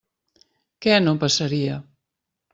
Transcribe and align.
Què 0.85 0.97
no 1.03 1.13
passaria? 1.25 1.79